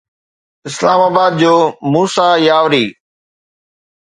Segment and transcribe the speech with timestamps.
[0.67, 1.55] اسلام آباد جو
[1.93, 2.85] موسيٰ ياوري